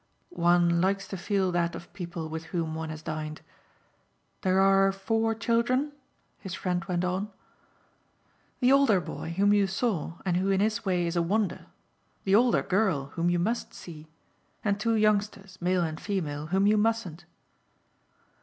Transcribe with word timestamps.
"One 0.33 0.81
likes 0.81 1.07
to 1.09 1.15
feel 1.15 1.51
that 1.51 1.75
of 1.75 1.93
people 1.93 2.27
with 2.27 2.45
whom 2.45 2.73
one 2.73 2.89
has 2.89 3.03
dined. 3.03 3.41
There 4.41 4.59
are 4.59 4.91
four 4.91 5.35
children?" 5.35 5.91
his 6.39 6.55
friend 6.55 6.83
went 6.85 7.05
on. 7.05 7.29
"The 8.61 8.71
older 8.71 8.99
boy, 8.99 9.35
whom 9.37 9.53
you 9.53 9.67
saw 9.67 10.13
and 10.25 10.37
who 10.37 10.49
in 10.49 10.59
his 10.59 10.83
way 10.83 11.05
is 11.05 11.15
a 11.15 11.21
wonder, 11.21 11.67
the 12.23 12.33
older 12.33 12.63
girl, 12.63 13.11
whom 13.13 13.29
you 13.29 13.37
must 13.37 13.75
see, 13.75 14.07
and 14.65 14.79
two 14.79 14.95
youngsters, 14.95 15.61
male 15.61 15.83
and 15.83 16.01
female, 16.01 16.47
whom 16.47 16.65
you 16.65 16.77
mustn't." 16.77 17.25